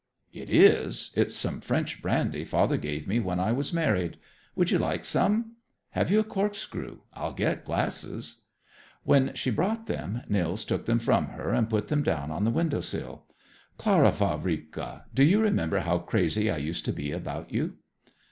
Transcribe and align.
"It 0.33 0.49
is. 0.49 1.11
It's 1.13 1.35
some 1.35 1.61
French 1.61 2.01
brandy 2.01 2.43
father 2.43 2.75
gave 2.77 3.07
me 3.07 3.19
when 3.19 3.39
I 3.39 3.51
was 3.51 3.71
married. 3.71 4.17
Would 4.55 4.71
you 4.71 4.79
like 4.79 5.05
some? 5.05 5.57
Have 5.91 6.09
you 6.09 6.19
a 6.19 6.23
corkscrew? 6.23 7.01
I'll 7.13 7.33
get 7.33 7.65
glasses." 7.65 8.41
When 9.03 9.35
she 9.35 9.51
brought 9.51 9.85
them, 9.85 10.23
Nils 10.27 10.65
took 10.65 10.87
them 10.87 10.97
from 10.97 11.27
her 11.27 11.53
and 11.53 11.69
put 11.69 11.89
them 11.89 12.01
down 12.01 12.31
on 12.31 12.45
the 12.45 12.49
window 12.49 12.81
sill. 12.81 13.25
"Clara 13.77 14.09
Vavrika, 14.11 15.05
do 15.13 15.23
you 15.23 15.39
remember 15.39 15.81
how 15.81 15.99
crazy 15.99 16.49
I 16.49 16.57
used 16.57 16.83
to 16.85 16.91
be 16.93 17.11
about 17.11 17.53
you?" 17.53 17.75